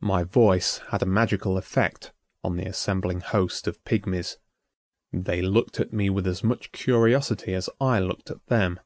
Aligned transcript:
My 0.00 0.24
voice 0.24 0.78
had 0.88 1.02
a 1.02 1.06
magical 1.06 1.56
effect 1.56 2.10
on 2.42 2.56
the 2.56 2.64
assembling 2.64 3.20
host 3.20 3.68
of 3.68 3.80
pigmies. 3.84 4.38
They 5.12 5.40
looked 5.40 5.78
at 5.78 5.92
me 5.92 6.10
with 6.10 6.26
as 6.26 6.42
much 6.42 6.72
curiosity 6.72 7.54
as 7.54 7.70
I 7.80 8.00
looked 8.00 8.28
at 8.28 8.44
them. 8.48 8.80